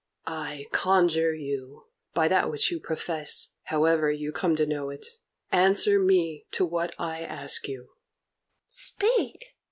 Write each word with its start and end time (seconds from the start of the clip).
"I 0.25 0.65
conjure 0.71 1.35
you, 1.35 1.85
by 2.15 2.27
that 2.27 2.49
which 2.49 2.71
you 2.71 2.79
profess, 2.79 3.51
however 3.65 4.09
you 4.11 4.31
come 4.31 4.55
to 4.55 4.65
know 4.65 4.89
it, 4.89 5.05
answer 5.51 5.99
me 5.99 6.47
to 6.53 6.65
what 6.65 6.95
I 6.97 7.21
ask 7.21 7.67
you." 7.67 7.91
"Speak!" 8.67 9.53